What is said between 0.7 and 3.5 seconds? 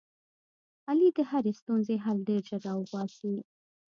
علي د هرې ستونزې حل ډېر زر را اوباسي.